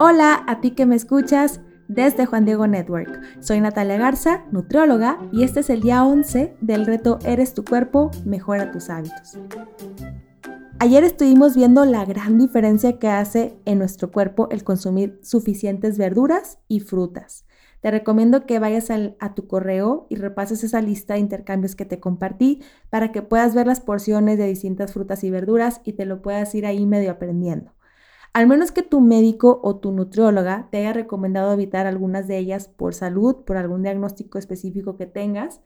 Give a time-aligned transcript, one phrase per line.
[0.00, 3.20] Hola a ti que me escuchas desde Juan Diego Network.
[3.40, 8.12] Soy Natalia Garza, nutrióloga, y este es el día 11 del reto Eres tu cuerpo,
[8.24, 9.36] mejora tus hábitos.
[10.78, 16.60] Ayer estuvimos viendo la gran diferencia que hace en nuestro cuerpo el consumir suficientes verduras
[16.68, 17.44] y frutas.
[17.80, 21.98] Te recomiendo que vayas a tu correo y repases esa lista de intercambios que te
[21.98, 26.22] compartí para que puedas ver las porciones de distintas frutas y verduras y te lo
[26.22, 27.72] puedas ir ahí medio aprendiendo.
[28.32, 32.68] Al menos que tu médico o tu nutrióloga te haya recomendado evitar algunas de ellas
[32.68, 35.60] por salud, por algún diagnóstico específico que tengas,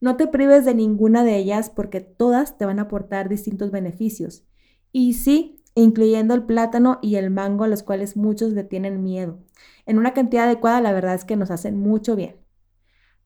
[0.00, 4.44] no te prives de ninguna de ellas porque todas te van a aportar distintos beneficios.
[4.92, 9.38] Y sí, incluyendo el plátano y el mango a los cuales muchos le tienen miedo.
[9.86, 12.36] En una cantidad adecuada, la verdad es que nos hacen mucho bien.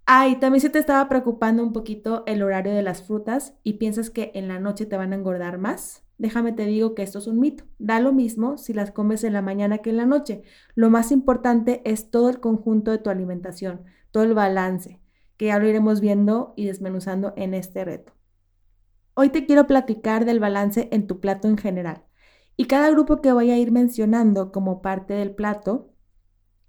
[0.06, 4.10] Ah, también se te estaba preocupando un poquito el horario de las frutas y piensas
[4.10, 6.04] que en la noche te van a engordar más.
[6.18, 7.64] Déjame te digo que esto es un mito.
[7.78, 10.42] Da lo mismo si las comes en la mañana que en la noche.
[10.74, 15.00] Lo más importante es todo el conjunto de tu alimentación, todo el balance,
[15.36, 18.12] que ya lo iremos viendo y desmenuzando en este reto.
[19.14, 22.04] Hoy te quiero platicar del balance en tu plato en general.
[22.56, 25.91] Y cada grupo que voy a ir mencionando como parte del plato,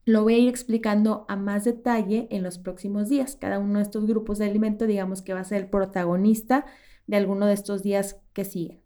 [0.05, 3.37] lo voy a ir explicando a más detalle en los próximos días.
[3.39, 6.65] Cada uno de estos grupos de alimento, digamos que va a ser el protagonista
[7.07, 8.81] de alguno de estos días que siguen.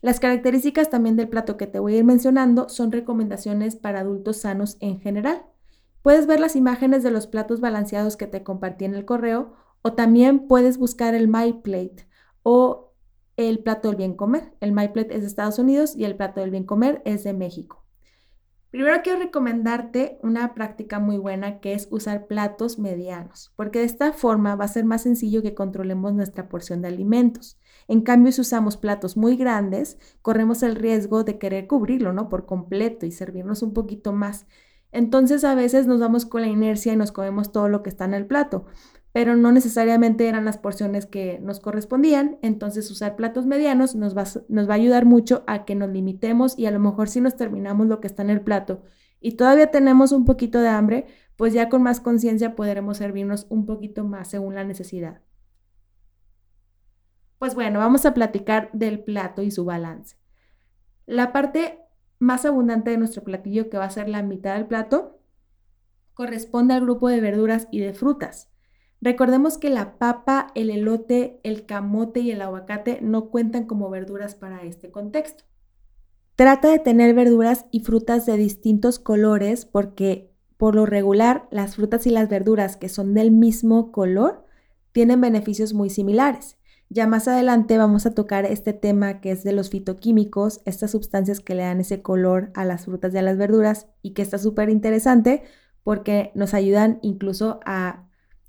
[0.00, 4.38] Las características también del plato que te voy a ir mencionando son recomendaciones para adultos
[4.38, 5.42] sanos en general.
[6.02, 9.94] Puedes ver las imágenes de los platos balanceados que te compartí en el correo o
[9.94, 12.08] también puedes buscar el MyPlate
[12.42, 12.92] o
[13.36, 14.54] el plato del bien comer.
[14.60, 17.87] El MyPlate es de Estados Unidos y el plato del bien comer es de México.
[18.70, 24.12] Primero quiero recomendarte una práctica muy buena que es usar platos medianos, porque de esta
[24.12, 27.58] forma va a ser más sencillo que controlemos nuestra porción de alimentos.
[27.88, 32.28] En cambio, si usamos platos muy grandes, corremos el riesgo de querer cubrirlo, ¿no?
[32.28, 34.46] Por completo y servirnos un poquito más.
[34.92, 38.04] Entonces a veces nos vamos con la inercia y nos comemos todo lo que está
[38.04, 38.66] en el plato
[39.18, 42.38] pero no necesariamente eran las porciones que nos correspondían.
[42.40, 46.56] Entonces usar platos medianos nos va, nos va a ayudar mucho a que nos limitemos
[46.56, 48.84] y a lo mejor si nos terminamos lo que está en el plato
[49.18, 53.66] y todavía tenemos un poquito de hambre, pues ya con más conciencia podremos servirnos un
[53.66, 55.20] poquito más según la necesidad.
[57.40, 60.16] Pues bueno, vamos a platicar del plato y su balance.
[61.06, 61.80] La parte
[62.20, 65.20] más abundante de nuestro platillo, que va a ser la mitad del plato,
[66.14, 68.52] corresponde al grupo de verduras y de frutas.
[69.00, 74.34] Recordemos que la papa, el elote, el camote y el aguacate no cuentan como verduras
[74.34, 75.44] para este contexto.
[76.34, 82.06] Trata de tener verduras y frutas de distintos colores porque por lo regular las frutas
[82.06, 84.44] y las verduras que son del mismo color
[84.92, 86.58] tienen beneficios muy similares.
[86.90, 91.40] Ya más adelante vamos a tocar este tema que es de los fitoquímicos, estas sustancias
[91.40, 94.38] que le dan ese color a las frutas y a las verduras y que está
[94.38, 95.42] súper interesante
[95.84, 98.07] porque nos ayudan incluso a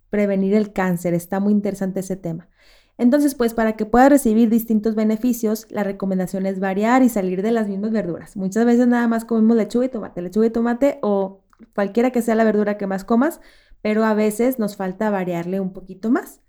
[0.10, 1.14] prevenir el cáncer.
[1.14, 2.50] Está muy interesante ese tema.
[2.98, 7.52] Entonces, pues para que pueda recibir distintos beneficios, la recomendación es variar y salir de
[7.52, 8.36] las mismas verduras.
[8.36, 12.36] Muchas veces nada más comemos lechuga y tomate, lechuga y tomate o cualquiera que sea
[12.36, 13.40] la verdura que más comas,
[13.82, 16.42] pero a veces nos falta variarle un poquito más.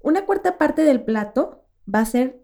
[0.00, 2.42] Una cuarta parte del plato va a ser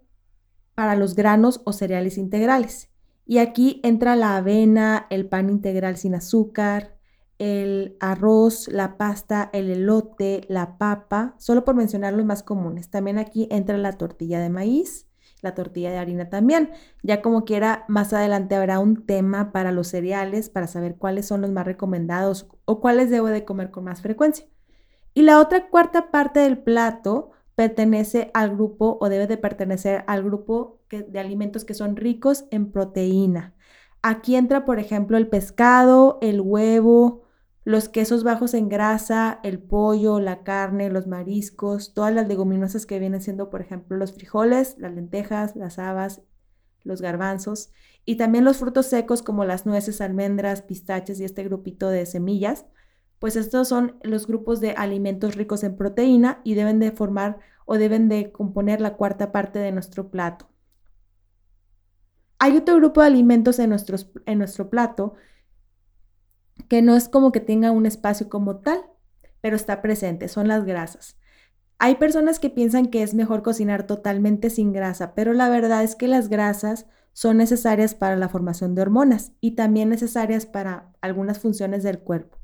[0.75, 2.91] para los granos o cereales integrales.
[3.25, 6.96] Y aquí entra la avena, el pan integral sin azúcar,
[7.39, 12.91] el arroz, la pasta, el elote, la papa, solo por mencionar los más comunes.
[12.91, 15.07] También aquí entra la tortilla de maíz,
[15.43, 16.71] la tortilla de harina también.
[17.03, 21.43] Ya como quiera, más adelante habrá un tema para los cereales, para saber cuáles son
[21.43, 24.47] los más recomendados o cuáles debo de comer con más frecuencia.
[25.15, 30.23] Y la otra cuarta parte del plato pertenece al grupo o debe de pertenecer al
[30.23, 33.55] grupo de alimentos que son ricos en proteína.
[34.03, 37.26] Aquí entra, por ejemplo, el pescado, el huevo,
[37.67, 43.01] los quesos bajos en grasa, el pollo, la carne, los mariscos, todas las leguminosas que
[43.01, 46.23] vienen siendo, por ejemplo, los frijoles, las lentejas, las habas,
[46.85, 47.73] los garbanzos,
[48.05, 52.67] y también los frutos secos como las nueces, almendras, pistaches y este grupito de semillas,
[53.19, 57.79] pues estos son los grupos de alimentos ricos en proteína y deben de formar o
[57.79, 60.49] deben de componer la cuarta parte de nuestro plato.
[62.39, 63.75] Hay otro grupo de alimentos en,
[64.27, 65.15] en nuestro plato
[66.69, 68.85] que no es como que tenga un espacio como tal,
[69.41, 71.17] pero está presente, son las grasas.
[71.79, 75.95] Hay personas que piensan que es mejor cocinar totalmente sin grasa, pero la verdad es
[75.95, 81.39] que las grasas son necesarias para la formación de hormonas y también necesarias para algunas
[81.39, 82.37] funciones del cuerpo.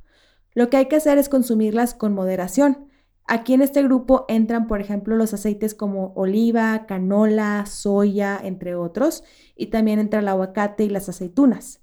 [0.55, 2.89] Lo que hay que hacer es consumirlas con moderación.
[3.27, 9.25] Aquí en este grupo entran, por ejemplo, los aceites como oliva, canola, soya, entre otros,
[9.57, 11.82] y también entra el aguacate y las aceitunas.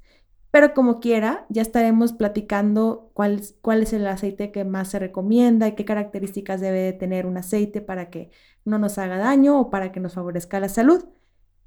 [0.52, 3.42] Pero como quiera, ya estaremos platicando cuál,
[3.82, 8.10] es el aceite que más se recomienda y qué características debe tener un aceite para
[8.10, 8.32] que
[8.66, 11.06] no nos haga daño o para que nos favorezca la salud.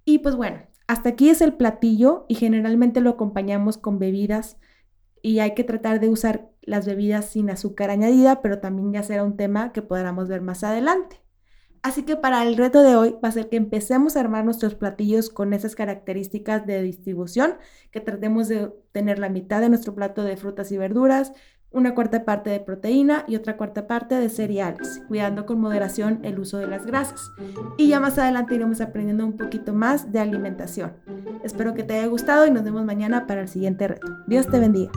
[0.05, 4.59] Y pues bueno, hasta aquí es el platillo y generalmente lo acompañamos con bebidas
[5.23, 9.23] y hay que tratar de usar las bebidas sin azúcar añadida, pero también ya será
[9.25, 11.22] un tema que podremos ver más adelante.
[11.83, 14.77] Así que para el reto de hoy va a ser que empecemos a armar nuestros
[14.77, 17.55] platillos con esas características de distribución,
[17.91, 21.33] que tratemos de tener la mitad de nuestro plato de frutas y verduras,
[21.73, 26.39] una cuarta parte de proteína y otra cuarta parte de cereales, cuidando con moderación el
[26.39, 27.33] uso de las grasas.
[27.79, 30.93] Y ya más adelante iremos aprendiendo un poquito más de alimentación.
[31.43, 34.07] Espero que te haya gustado y nos vemos mañana para el siguiente reto.
[34.27, 34.93] Dios te bendiga.